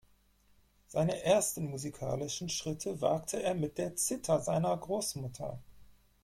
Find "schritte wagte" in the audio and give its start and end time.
2.49-3.39